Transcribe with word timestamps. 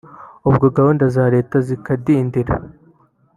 ubwo 0.49 0.65
gahunda 0.75 1.05
za 1.15 1.25
leta 1.33 1.57
zikadindira 1.67 2.53